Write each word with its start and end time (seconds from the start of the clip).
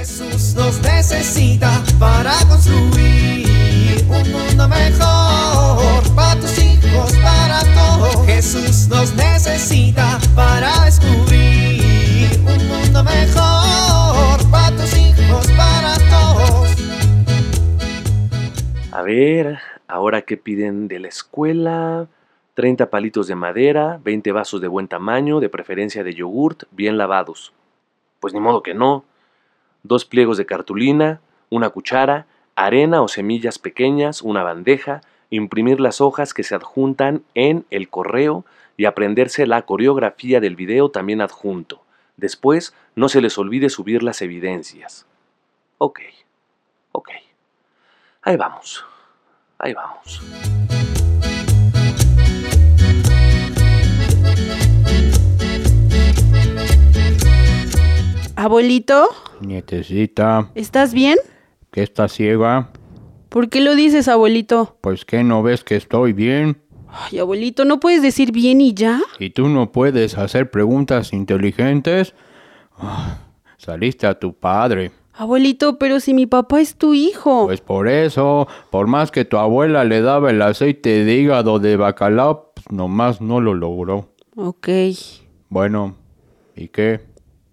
Jesús 0.00 0.54
nos 0.54 0.80
necesita 0.80 1.84
para 1.98 2.32
construir 2.48 4.02
un 4.08 4.32
mundo 4.32 4.66
mejor 4.66 6.14
para 6.16 6.40
tus 6.40 6.58
hijos, 6.58 7.12
para 7.18 7.60
todos. 7.74 8.24
Jesús 8.24 8.88
nos 8.88 9.14
necesita 9.14 10.18
para 10.34 10.86
descubrir 10.86 12.30
un 12.38 12.66
mundo 12.66 13.04
mejor 13.04 14.50
para 14.50 14.74
tus 14.74 14.96
hijos, 14.96 15.46
para 15.48 15.94
todos. 16.08 16.70
A 18.92 19.02
ver, 19.02 19.58
ahora 19.86 20.22
qué 20.22 20.38
piden 20.38 20.88
de 20.88 21.00
la 21.00 21.08
escuela. 21.08 22.06
30 22.54 22.88
palitos 22.88 23.26
de 23.26 23.34
madera, 23.34 24.00
20 24.02 24.32
vasos 24.32 24.62
de 24.62 24.68
buen 24.68 24.88
tamaño, 24.88 25.40
de 25.40 25.50
preferencia 25.50 26.02
de 26.02 26.14
yogurt, 26.14 26.62
bien 26.70 26.96
lavados. 26.96 27.52
Pues 28.18 28.32
ni 28.32 28.40
modo 28.40 28.62
que 28.62 28.72
no. 28.72 29.04
Dos 29.82 30.04
pliegos 30.04 30.36
de 30.36 30.46
cartulina, 30.46 31.20
una 31.48 31.70
cuchara, 31.70 32.26
arena 32.54 33.02
o 33.02 33.08
semillas 33.08 33.58
pequeñas, 33.58 34.22
una 34.22 34.42
bandeja, 34.42 35.00
imprimir 35.30 35.80
las 35.80 36.00
hojas 36.00 36.34
que 36.34 36.42
se 36.42 36.54
adjuntan 36.54 37.22
en 37.34 37.64
el 37.70 37.88
correo 37.88 38.44
y 38.76 38.84
aprenderse 38.84 39.46
la 39.46 39.62
coreografía 39.62 40.40
del 40.40 40.56
video 40.56 40.90
también 40.90 41.20
adjunto. 41.20 41.82
Después, 42.16 42.74
no 42.94 43.08
se 43.08 43.20
les 43.20 43.38
olvide 43.38 43.70
subir 43.70 44.02
las 44.02 44.20
evidencias. 44.22 45.06
Ok, 45.78 46.00
ok. 46.92 47.10
Ahí 48.22 48.36
vamos, 48.36 48.84
ahí 49.58 49.72
vamos. 49.72 50.20
Abuelito, 58.50 59.06
Nietecita, 59.42 60.50
¿estás 60.56 60.92
bien? 60.92 61.18
¿qué 61.70 61.84
estás 61.84 62.14
ciega? 62.14 62.70
¿Por 63.28 63.48
qué 63.48 63.60
lo 63.60 63.76
dices, 63.76 64.08
abuelito? 64.08 64.76
Pues 64.80 65.04
que 65.04 65.22
no 65.22 65.44
ves 65.44 65.62
que 65.62 65.76
estoy 65.76 66.12
bien. 66.12 66.60
Ay, 66.88 67.20
abuelito, 67.20 67.64
¿no 67.64 67.78
puedes 67.78 68.02
decir 68.02 68.32
bien 68.32 68.60
y 68.60 68.74
ya? 68.74 69.02
¿Y 69.20 69.30
tú 69.30 69.48
no 69.48 69.70
puedes 69.70 70.18
hacer 70.18 70.50
preguntas 70.50 71.12
inteligentes? 71.12 72.12
Ah, 72.76 73.18
saliste 73.56 74.08
a 74.08 74.18
tu 74.18 74.34
padre. 74.34 74.90
Abuelito, 75.12 75.78
pero 75.78 76.00
si 76.00 76.12
mi 76.12 76.26
papá 76.26 76.60
es 76.60 76.74
tu 76.74 76.92
hijo. 76.92 77.46
Pues 77.46 77.60
por 77.60 77.86
eso, 77.86 78.48
por 78.70 78.88
más 78.88 79.12
que 79.12 79.24
tu 79.24 79.36
abuela 79.36 79.84
le 79.84 80.00
daba 80.00 80.30
el 80.30 80.42
aceite 80.42 81.04
de 81.04 81.14
hígado 81.14 81.60
de 81.60 81.76
bacalao, 81.76 82.52
pues 82.52 82.68
nomás 82.72 83.20
no 83.20 83.40
lo 83.40 83.54
logró. 83.54 84.12
Ok. 84.34 84.68
Bueno, 85.48 85.94
¿y 86.56 86.66
qué? 86.66 87.02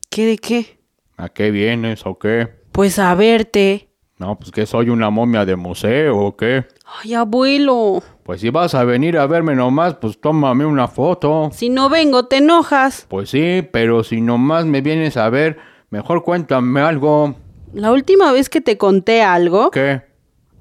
¿Qué 0.10 0.26
de 0.26 0.38
qué? 0.40 0.77
¿A 1.18 1.30
qué 1.30 1.50
vienes 1.50 2.06
o 2.06 2.20
qué? 2.20 2.48
Pues 2.72 3.00
a 3.00 3.16
verte. 3.16 3.90
No, 4.20 4.38
pues 4.38 4.52
que 4.52 4.68
soy 4.68 4.90
una 4.90 5.10
momia 5.10 5.46
de 5.46 5.56
museo 5.56 6.16
o 6.16 6.38
qué. 6.38 6.66
Ay, 6.86 7.16
abuelo. 7.16 8.04
Pues 8.24 8.42
si 8.42 8.52
vas 8.52 8.76
a 8.76 8.84
venir 8.84 9.18
a 9.18 9.26
verme 9.26 9.56
nomás, 9.56 9.96
pues 9.96 10.22
tómame 10.22 10.64
una 10.64 10.88
foto. 10.88 11.50
Si 11.52 11.70
no 11.70 11.90
vengo, 11.90 12.26
te 12.28 12.38
enojas. 12.38 13.08
Pues 13.10 13.32
sí, 13.32 13.68
pero 13.72 14.04
si 14.04 14.22
nomás 14.22 14.66
me 14.66 14.82
vienes 14.82 15.18
a 15.18 15.30
ver, 15.30 15.58
mejor 15.90 16.24
cuéntame 16.24 16.82
algo. 16.82 17.36
La 17.74 17.92
última 17.92 18.32
vez 18.32 18.48
que 18.48 18.62
te 18.62 18.78
conté 18.78 19.24
algo. 19.24 19.72
¿Qué? 19.72 20.04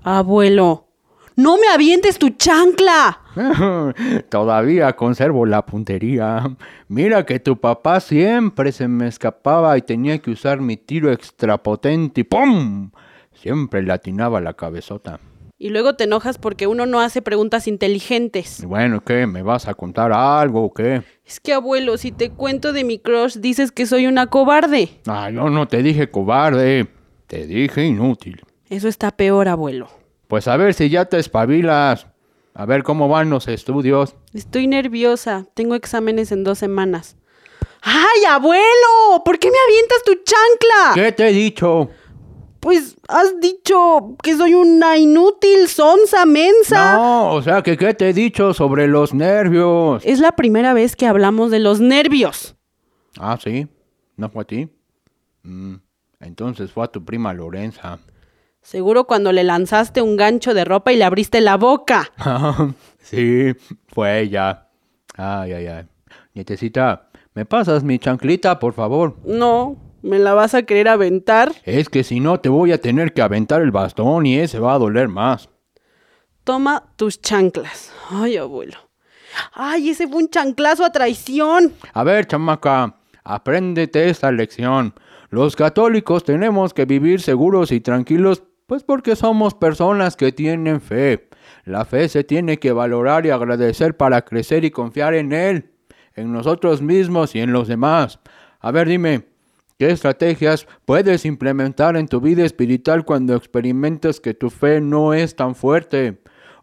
Abuelo. 0.03 0.89
¡No 1.37 1.59
me 1.59 1.69
avientes 1.69 2.19
tu 2.19 2.31
chancla! 2.31 3.21
Todavía 4.29 4.95
conservo 4.95 5.47
la 5.47 5.65
puntería. 5.65 6.57
Mira 6.89 7.25
que 7.27 7.41
tu 7.41 7.59
papá 7.59 8.01
siempre 8.01 8.73
se 8.73 8.89
me 8.89 9.09
escapaba 9.09 9.77
y 9.77 9.83
tenía 9.83 10.19
que 10.19 10.31
usar 10.31 10.61
mi 10.61 10.77
tiro 10.77 11.13
extrapotente 11.13 12.23
y 12.23 12.25
¡pum! 12.25 12.91
Siempre 13.35 13.83
le 13.83 13.93
atinaba 13.93 14.41
la 14.41 14.55
cabezota. 14.55 15.21
Y 15.59 15.71
luego 15.71 15.95
te 15.95 16.05
enojas 16.05 16.37
porque 16.37 16.67
uno 16.67 16.85
no 16.85 17.01
hace 17.01 17.23
preguntas 17.23 17.67
inteligentes. 17.67 18.63
Bueno, 18.67 19.03
¿qué? 19.03 19.27
¿Me 19.27 19.43
vas 19.43 19.69
a 19.69 19.75
contar 19.75 20.13
algo 20.13 20.65
o 20.65 20.75
qué? 20.75 21.03
Es 21.25 21.41
que, 21.41 21.55
abuelo, 21.55 21.97
si 21.97 22.13
te 22.13 22.31
cuento 22.31 22.75
de 22.75 22.85
mi 22.85 22.99
crush, 22.99 23.39
dices 23.39 23.73
que 23.73 23.87
soy 23.87 24.07
una 24.07 24.27
cobarde. 24.27 24.91
Ah, 25.07 25.31
yo 25.31 25.49
no 25.49 25.67
te 25.67 25.83
dije 25.83 26.11
cobarde, 26.11 26.89
te 27.27 27.47
dije 27.47 27.87
inútil. 27.87 28.43
Eso 28.69 28.89
está 28.89 29.11
peor, 29.13 29.49
abuelo. 29.49 29.89
Pues 30.29 30.47
a 30.47 30.59
ver 30.59 30.75
si 30.75 30.91
ya 30.91 31.07
te 31.07 31.19
espabilas. 31.19 32.07
A 32.59 32.65
ver 32.65 32.83
cómo 32.83 33.07
van 33.07 33.29
los 33.29 33.49
estudios. 33.49 34.15
Estoy 34.33 34.67
nerviosa. 34.67 35.45
Tengo 35.53 35.75
exámenes 35.75 36.33
en 36.33 36.43
dos 36.43 36.59
semanas. 36.59 37.17
¡Ay, 37.83 38.25
abuelo! 38.31 39.23
¿Por 39.27 39.39
qué 39.39 39.51
me 39.51 39.59
avientas 39.69 40.03
tu 40.05 40.15
chancla? 40.15 40.95
¿Qué 40.95 41.13
te 41.13 41.29
he 41.29 41.33
dicho? 41.33 41.91
Pues 42.61 42.97
has 43.09 43.39
dicho 43.41 44.17
que 44.23 44.35
soy 44.35 44.55
una 44.55 44.97
inútil, 44.97 45.69
sonsa, 45.69 46.25
mensa. 46.25 46.95
No, 46.95 47.35
o 47.35 47.43
sea, 47.43 47.63
que 47.63 47.77
qué 47.77 47.93
te 47.93 48.09
he 48.09 48.13
dicho 48.15 48.55
sobre 48.55 48.89
los 48.89 49.13
nervios. 49.13 50.03
Es 50.07 50.19
la 50.19 50.33
primera 50.33 50.73
vez 50.73 50.97
que 50.97 51.07
hablamos 51.07 51.51
de 51.51 51.59
los 51.59 51.81
nervios. 51.81 52.57
Ah, 53.19 53.39
sí. 53.39 53.69
¿No 54.17 54.31
fue 54.31 54.43
a 54.43 54.47
ti? 54.47 54.69
Mm, 55.43 55.75
entonces 56.21 56.73
fue 56.73 56.85
a 56.85 56.89
tu 56.89 57.05
prima 57.05 57.35
Lorenza. 57.35 57.99
Seguro 58.67 59.05
cuando 59.05 59.31
le 59.31 59.45
lanzaste 59.45 60.03
un 60.03 60.17
gancho 60.17 60.53
de 60.53 60.65
ropa 60.65 60.93
y 60.93 60.97
le 60.97 61.05
abriste 61.05 61.41
la 61.41 61.57
boca. 61.57 62.11
sí, 62.99 63.55
fue 63.87 64.19
ella. 64.23 64.67
Ay, 65.17 65.53
ay, 65.53 65.67
ay. 65.69 65.85
Nietecita, 66.35 67.09
¿me 67.35 67.45
pasas 67.45 67.85
mi 67.85 68.01
chanclita, 68.01 68.59
por 68.59 68.73
favor? 68.73 69.19
No, 69.25 69.77
¿me 70.03 70.19
la 70.19 70.35
vas 70.35 70.55
a 70.55 70.65
querer 70.65 70.89
aventar? 70.89 71.53
Es 71.63 71.89
que 71.89 72.03
si 72.03 72.19
no 72.19 72.41
te 72.41 72.49
voy 72.49 72.73
a 72.73 72.81
tener 72.81 73.13
que 73.13 73.23
aventar 73.23 73.63
el 73.63 73.71
bastón 73.71 74.27
y 74.27 74.37
ese 74.37 74.59
va 74.59 74.75
a 74.75 74.79
doler 74.81 75.07
más. 75.07 75.49
Toma 76.43 76.93
tus 76.97 77.23
chanclas. 77.23 77.93
Ay, 78.11 78.37
abuelo. 78.37 78.79
Ay, 79.53 79.91
ese 79.91 80.09
fue 80.09 80.25
un 80.25 80.29
chanclazo 80.29 80.85
a 80.85 80.91
traición. 80.91 81.73
A 81.93 82.03
ver, 82.03 82.27
chamaca, 82.27 82.97
apréndete 83.23 84.09
esta 84.09 84.33
lección. 84.33 84.93
Los 85.31 85.55
católicos 85.55 86.25
tenemos 86.25 86.75
que 86.75 86.85
vivir 86.85 87.21
seguros 87.21 87.71
y 87.71 87.81
tranquilos, 87.81 88.43
pues 88.67 88.83
porque 88.83 89.17
somos 89.17 89.55
personas 89.55 90.17
que 90.17 90.33
tienen 90.33 90.81
fe. 90.81 91.29
La 91.65 91.85
fe 91.85 92.09
se 92.09 92.25
tiene 92.25 92.59
que 92.59 92.73
valorar 92.73 93.25
y 93.25 93.31
agradecer 93.31 93.97
para 93.97 94.23
crecer 94.23 94.65
y 94.65 94.71
confiar 94.71 95.15
en 95.15 95.33
Él, 95.33 95.71
en 96.15 96.33
nosotros 96.33 96.83
mismos 96.83 97.35
y 97.35 97.41
en 97.41 97.53
los 97.53 97.69
demás. 97.69 98.19
A 98.61 98.73
ver, 98.73 98.89
dime, 98.89 99.27
¿qué 99.79 99.91
estrategias 99.91 100.67
puedes 100.85 101.25
implementar 101.25 101.97
en 101.97 102.09
tu 102.09 102.21
vida 102.21 102.45
espiritual 102.45 103.05
cuando 103.05 103.37
experimentas 103.37 104.21
que 104.21 104.35
tu 104.35 104.51
fe 104.51 104.81
no 104.81 105.15
es 105.15 105.37
tan 105.37 105.55
fuerte? 105.55 106.19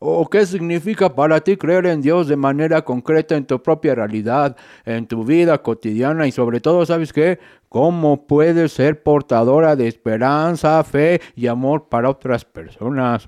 ¿O 0.06 0.30
qué 0.30 0.46
significa 0.46 1.16
para 1.16 1.40
ti 1.40 1.56
creer 1.56 1.86
en 1.86 2.02
Dios 2.02 2.28
de 2.28 2.36
manera 2.36 2.81
concreta 2.81 3.38
en 3.38 3.46
tu 3.46 3.63
propia 3.63 3.96
realidad, 3.96 4.58
en 4.84 5.08
tu 5.08 5.24
vida 5.24 5.62
cotidiana 5.62 6.28
y 6.28 6.34
sobre 6.34 6.59
todo, 6.59 6.86
¿sabes 6.86 7.13
qué? 7.13 7.40
¿Cómo 7.74 8.28
puedes 8.28 8.74
ser 8.74 9.02
portadora 9.02 9.76
de 9.76 9.88
esperanza, 9.88 10.84
fe 10.84 11.20
y 11.36 11.48
amor 11.48 11.90
para 11.90 12.08
otras 12.08 12.46
personas? 12.46 13.28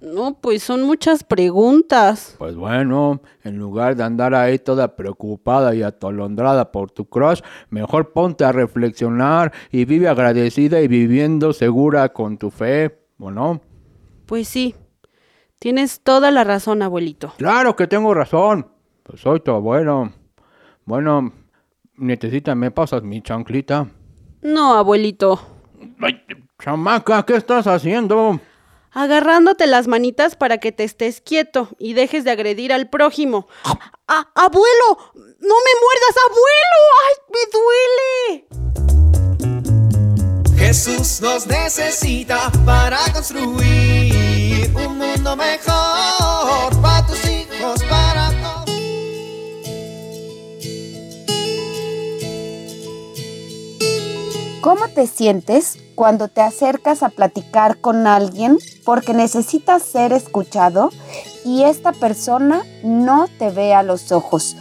No, 0.00 0.38
pues 0.40 0.62
son 0.62 0.84
muchas 0.84 1.24
preguntas. 1.24 2.36
Pues 2.38 2.54
bueno, 2.54 3.20
en 3.42 3.58
lugar 3.58 3.96
de 3.96 4.04
andar 4.04 4.32
ahí 4.32 4.60
toda 4.60 4.94
preocupada 4.94 5.74
y 5.74 5.82
atolondrada 5.82 6.70
por 6.70 6.92
tu 6.92 7.06
crush, 7.06 7.40
mejor 7.68 8.12
ponte 8.12 8.44
a 8.44 8.52
reflexionar 8.52 9.52
y 9.72 9.84
vive 9.86 10.06
agradecida 10.06 10.80
y 10.80 10.86
viviendo 10.86 11.52
segura 11.52 12.10
con 12.10 12.38
tu 12.38 12.52
fe, 12.52 12.96
¿o 13.18 13.32
no? 13.32 13.60
Pues 14.26 14.46
sí. 14.46 14.76
Tienes 15.58 16.00
toda 16.00 16.30
la 16.30 16.44
razón, 16.44 16.82
abuelito. 16.82 17.32
Claro 17.38 17.74
que 17.74 17.88
tengo 17.88 18.14
razón. 18.14 18.68
Pues 19.02 19.20
soy 19.20 19.40
tu 19.40 19.50
abuelo. 19.50 20.12
Bueno, 20.84 21.32
necesita, 21.96 22.54
¿me 22.54 22.70
pasas 22.70 23.02
mi 23.02 23.22
chanclita? 23.22 23.88
No, 24.42 24.74
abuelito. 24.74 25.40
Ay, 26.00 26.22
chamaca, 26.62 27.24
¿qué 27.24 27.36
estás 27.36 27.66
haciendo? 27.66 28.40
Agarrándote 28.92 29.66
las 29.66 29.86
manitas 29.86 30.34
para 30.34 30.58
que 30.58 30.72
te 30.72 30.84
estés 30.84 31.20
quieto 31.20 31.68
y 31.78 31.92
dejes 31.92 32.24
de 32.24 32.32
agredir 32.32 32.72
al 32.72 32.88
prójimo. 32.88 33.46
¡Ah, 34.08 34.28
¡Abuelo! 34.34 34.98
¡No 35.14 35.54
me 35.54 35.74
muerdas, 35.80 36.16
abuelo! 36.26 36.80
¡Ay, 37.06 37.14
me 37.32 37.42
duele! 37.52 38.46
Jesús 40.58 41.20
nos 41.20 41.46
necesita 41.46 42.50
para 42.66 42.98
construir 43.12 44.70
un 44.74 44.98
mundo 44.98 45.36
mejor 45.36 46.80
para 46.82 47.06
tus 47.06 47.24
hijos, 47.24 47.82
para 47.88 48.09
¿Cómo 54.60 54.88
te 54.88 55.06
sientes 55.06 55.78
cuando 55.94 56.28
te 56.28 56.42
acercas 56.42 57.02
a 57.02 57.08
platicar 57.08 57.80
con 57.80 58.06
alguien 58.06 58.58
porque 58.84 59.14
necesitas 59.14 59.82
ser 59.82 60.12
escuchado 60.12 60.90
y 61.46 61.62
esta 61.62 61.92
persona 61.92 62.62
no 62.84 63.26
te 63.38 63.48
ve 63.48 63.72
a 63.72 63.82
los 63.82 64.12
ojos? 64.12 64.56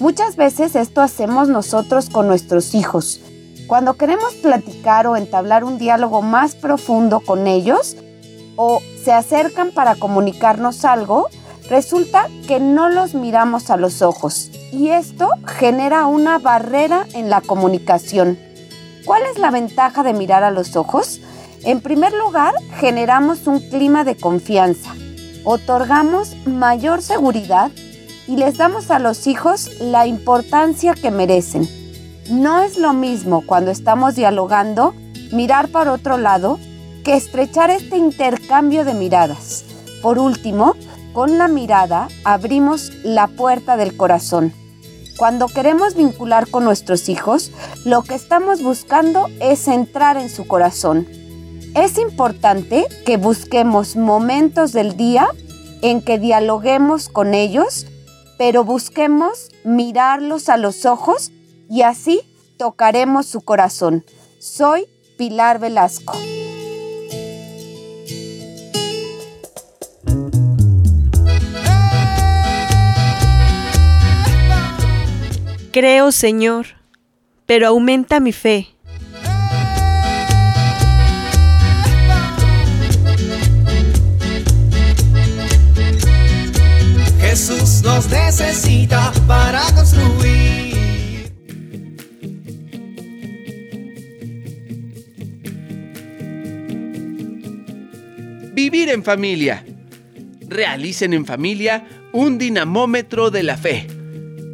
Muchas 0.00 0.36
veces 0.36 0.76
esto 0.76 1.00
hacemos 1.00 1.48
nosotros 1.48 2.10
con 2.10 2.28
nuestros 2.28 2.74
hijos. 2.74 3.22
Cuando 3.66 3.94
queremos 3.94 4.34
platicar 4.34 5.06
o 5.06 5.16
entablar 5.16 5.64
un 5.64 5.78
diálogo 5.78 6.20
más 6.20 6.54
profundo 6.54 7.20
con 7.20 7.46
ellos 7.46 7.96
o 8.56 8.82
se 9.02 9.12
acercan 9.12 9.70
para 9.70 9.94
comunicarnos 9.94 10.84
algo, 10.84 11.26
resulta 11.70 12.28
que 12.46 12.60
no 12.60 12.90
los 12.90 13.14
miramos 13.14 13.70
a 13.70 13.78
los 13.78 14.02
ojos 14.02 14.50
y 14.72 14.88
esto 14.88 15.30
genera 15.46 16.06
una 16.06 16.38
barrera 16.38 17.06
en 17.14 17.30
la 17.30 17.40
comunicación. 17.40 18.47
¿Cuál 19.08 19.22
es 19.32 19.38
la 19.38 19.50
ventaja 19.50 20.02
de 20.02 20.12
mirar 20.12 20.44
a 20.44 20.50
los 20.50 20.76
ojos? 20.76 21.22
En 21.64 21.80
primer 21.80 22.12
lugar, 22.12 22.52
generamos 22.78 23.46
un 23.46 23.58
clima 23.58 24.04
de 24.04 24.18
confianza, 24.18 24.94
otorgamos 25.44 26.36
mayor 26.44 27.00
seguridad 27.00 27.70
y 28.26 28.36
les 28.36 28.58
damos 28.58 28.90
a 28.90 28.98
los 28.98 29.26
hijos 29.26 29.70
la 29.80 30.06
importancia 30.06 30.92
que 30.92 31.10
merecen. 31.10 31.66
No 32.30 32.60
es 32.60 32.76
lo 32.76 32.92
mismo 32.92 33.42
cuando 33.46 33.70
estamos 33.70 34.14
dialogando 34.14 34.94
mirar 35.32 35.68
para 35.68 35.92
otro 35.92 36.18
lado 36.18 36.60
que 37.02 37.14
estrechar 37.14 37.70
este 37.70 37.96
intercambio 37.96 38.84
de 38.84 38.92
miradas. 38.92 39.64
Por 40.02 40.18
último, 40.18 40.76
con 41.14 41.38
la 41.38 41.48
mirada 41.48 42.08
abrimos 42.24 42.92
la 43.04 43.26
puerta 43.26 43.78
del 43.78 43.96
corazón. 43.96 44.52
Cuando 45.18 45.48
queremos 45.48 45.96
vincular 45.96 46.48
con 46.48 46.62
nuestros 46.62 47.08
hijos, 47.08 47.50
lo 47.84 48.02
que 48.02 48.14
estamos 48.14 48.62
buscando 48.62 49.26
es 49.40 49.66
entrar 49.66 50.16
en 50.16 50.30
su 50.30 50.46
corazón. 50.46 51.08
Es 51.74 51.98
importante 51.98 52.86
que 53.04 53.16
busquemos 53.16 53.96
momentos 53.96 54.72
del 54.72 54.96
día 54.96 55.26
en 55.82 56.02
que 56.02 56.20
dialoguemos 56.20 57.08
con 57.08 57.34
ellos, 57.34 57.86
pero 58.38 58.62
busquemos 58.62 59.50
mirarlos 59.64 60.48
a 60.48 60.56
los 60.56 60.86
ojos 60.86 61.32
y 61.68 61.82
así 61.82 62.20
tocaremos 62.56 63.26
su 63.26 63.40
corazón. 63.40 64.04
Soy 64.38 64.86
Pilar 65.16 65.58
Velasco. 65.58 66.12
Creo, 75.80 76.10
Señor, 76.10 76.66
pero 77.46 77.68
aumenta 77.68 78.18
mi 78.18 78.32
fe. 78.32 78.66
Jesús 87.20 87.82
nos 87.84 88.10
necesita 88.10 89.12
para 89.28 89.62
construir. 89.76 91.30
Vivir 98.52 98.88
en 98.88 99.04
familia. 99.04 99.64
Realicen 100.48 101.12
en 101.12 101.24
familia 101.24 101.86
un 102.12 102.36
dinamómetro 102.36 103.30
de 103.30 103.44
la 103.44 103.56
fe. 103.56 103.86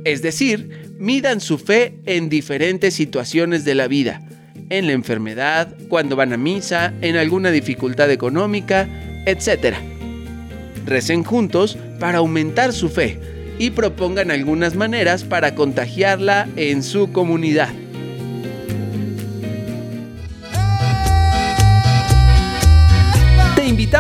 Es 0.05 0.21
decir, 0.21 0.84
midan 1.05 1.43
su 1.43 1.59
fe 1.59 1.99
en 2.07 2.31
diferentes 2.31 2.95
situaciones 2.95 3.67
de 3.67 3.75
la 3.75 3.89
vida. 3.89 4.23
En 4.71 4.87
la 4.87 4.93
enfermedad, 4.93 5.77
cuando 5.91 6.17
van 6.17 6.33
a 6.33 6.39
misa, 6.39 6.95
en 7.03 7.19
alguna 7.19 7.51
dificultad 7.51 8.11
económica, 8.11 8.89
etc. 9.27 9.77
Recen 10.87 11.23
juntos 11.23 11.77
para 12.01 12.19
aumentar 12.19 12.73
su 12.73 12.89
fe 12.89 13.21
y 13.59 13.71
propongan 13.71 14.31
algunas 14.31 14.77
maneras 14.77 15.25
para 15.25 15.55
contagiarla 15.55 16.49
en 16.57 16.83
su 16.83 17.13
comunidad. 17.13 17.84